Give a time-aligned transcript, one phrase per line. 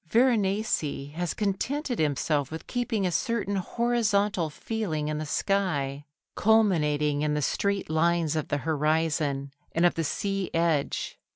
[0.07, 7.35] Veronese has contented himself with keeping a certain horizontal feeling in the sky, culminating in
[7.35, 11.19] the straight lines of the horizon and of the sea edge.